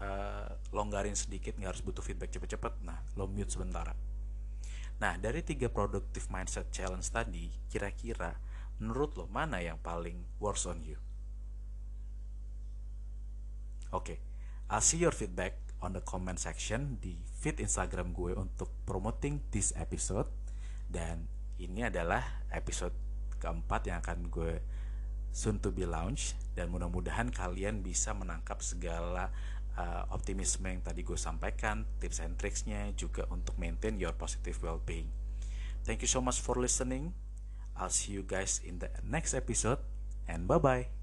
uh, 0.00 0.48
longgarin 0.72 1.14
sedikit 1.14 1.54
nggak 1.60 1.76
harus 1.76 1.84
butuh 1.84 2.00
feedback 2.00 2.32
cepet-cepet 2.32 2.80
nah 2.82 3.04
lo 3.14 3.28
mute 3.28 3.52
sebentar 3.52 3.92
nah 5.00 5.16
dari 5.16 5.40
tiga 5.44 5.68
productive 5.72 6.28
mindset 6.28 6.68
challenge 6.72 7.08
tadi 7.08 7.48
kira-kira 7.68 8.36
menurut 8.80 9.16
lo 9.16 9.28
mana 9.28 9.60
yang 9.60 9.76
paling 9.80 10.24
worse 10.40 10.68
on 10.68 10.80
you 10.84 10.96
Oke, 13.90 14.14
okay. 14.14 14.18
I'll 14.70 14.84
see 14.84 15.02
your 15.02 15.10
feedback 15.10 15.58
on 15.82 15.96
the 15.96 16.02
comment 16.04 16.38
section 16.38 17.00
di 17.02 17.18
feed 17.40 17.58
Instagram 17.58 18.14
gue 18.14 18.36
untuk 18.36 18.70
promoting 18.86 19.42
this 19.50 19.74
episode 19.74 20.28
dan 20.86 21.26
ini 21.58 21.88
adalah 21.88 22.46
episode 22.52 22.94
keempat 23.40 23.88
yang 23.88 23.98
akan 24.04 24.28
gue 24.28 24.60
soon 25.34 25.58
to 25.58 25.72
be 25.72 25.86
launch 25.86 26.38
dan 26.54 26.68
mudah-mudahan 26.68 27.30
kalian 27.30 27.80
bisa 27.80 28.12
menangkap 28.12 28.60
segala 28.60 29.30
uh, 29.78 30.02
optimisme 30.12 30.66
yang 30.66 30.82
tadi 30.82 31.06
gue 31.06 31.16
sampaikan, 31.16 31.86
tips 32.02 32.20
and 32.20 32.36
tricksnya 32.36 32.90
juga 32.98 33.24
untuk 33.30 33.56
maintain 33.56 33.96
your 33.96 34.12
positive 34.14 34.58
well-being. 34.60 35.08
Thank 35.86 36.04
you 36.04 36.10
so 36.10 36.20
much 36.20 36.42
for 36.42 36.58
listening. 36.60 37.16
I'll 37.78 37.92
see 37.92 38.12
you 38.12 38.26
guys 38.26 38.60
in 38.60 38.82
the 38.82 38.92
next 39.00 39.32
episode 39.32 39.80
and 40.28 40.44
bye-bye. 40.44 40.99